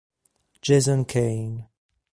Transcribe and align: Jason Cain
Jason 0.63 1.05
Cain 1.05 1.69